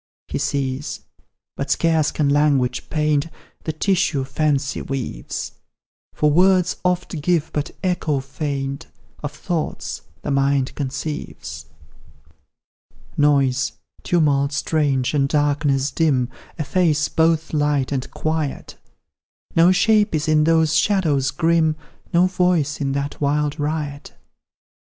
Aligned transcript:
He 0.27 0.39
sees 0.39 1.01
but 1.55 1.69
scarce 1.69 2.09
can 2.09 2.27
language 2.27 2.89
paint 2.89 3.27
The 3.65 3.71
tissue 3.71 4.23
fancy 4.23 4.81
weaves; 4.81 5.51
For 6.11 6.31
words 6.31 6.77
oft 6.83 7.21
give 7.21 7.51
but 7.53 7.69
echo 7.83 8.19
faint 8.19 8.87
Of 9.21 9.31
thoughts 9.31 10.01
the 10.23 10.31
mind 10.31 10.73
conceives. 10.73 11.67
Noise, 13.15 13.73
tumult 14.01 14.53
strange, 14.53 15.13
and 15.13 15.29
darkness 15.29 15.91
dim, 15.91 16.29
Efface 16.57 17.07
both 17.07 17.53
light 17.53 17.91
and 17.91 18.09
quiet; 18.09 18.77
No 19.55 19.71
shape 19.71 20.15
is 20.15 20.27
in 20.27 20.45
those 20.45 20.75
shadows 20.75 21.29
grim, 21.29 21.75
No 22.11 22.25
voice 22.25 22.81
in 22.81 22.93
that 22.93 23.21
wild 23.21 23.59
riot. 23.59 24.13